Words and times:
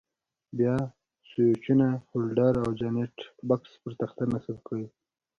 بیا 0.57 0.75
سویچونه، 1.29 1.87
هولډر 2.09 2.53
او 2.63 2.69
جاینټ 2.79 3.17
بکس 3.47 3.71
پر 3.81 3.91
تخته 4.01 4.23
نصب 4.31 4.57
کړئ. 4.67 4.85